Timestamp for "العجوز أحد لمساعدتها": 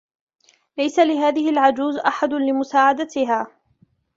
1.49-3.47